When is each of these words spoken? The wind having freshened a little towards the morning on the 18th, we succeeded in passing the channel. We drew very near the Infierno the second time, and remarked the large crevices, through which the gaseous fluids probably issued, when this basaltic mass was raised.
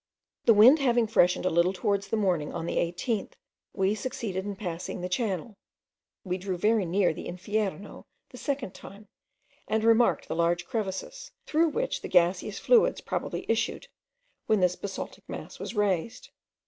The 0.45 0.55
wind 0.55 0.79
having 0.79 1.05
freshened 1.05 1.45
a 1.45 1.51
little 1.51 1.73
towards 1.73 2.07
the 2.07 2.17
morning 2.17 2.51
on 2.51 2.65
the 2.65 2.77
18th, 2.77 3.33
we 3.71 3.93
succeeded 3.93 4.47
in 4.47 4.55
passing 4.55 5.01
the 5.01 5.07
channel. 5.07 5.59
We 6.23 6.39
drew 6.39 6.57
very 6.57 6.85
near 6.87 7.13
the 7.13 7.27
Infierno 7.27 8.05
the 8.29 8.39
second 8.39 8.73
time, 8.73 9.09
and 9.67 9.83
remarked 9.83 10.27
the 10.27 10.35
large 10.35 10.65
crevices, 10.65 11.29
through 11.45 11.69
which 11.69 12.01
the 12.01 12.07
gaseous 12.09 12.57
fluids 12.57 12.99
probably 12.99 13.45
issued, 13.47 13.89
when 14.47 14.59
this 14.59 14.75
basaltic 14.75 15.29
mass 15.29 15.59
was 15.59 15.75
raised. 15.75 16.31